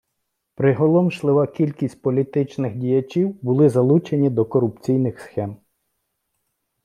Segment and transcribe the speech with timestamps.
[0.55, 5.57] Приголомшлива кількість політичних діячів були залучені до корупційних схем.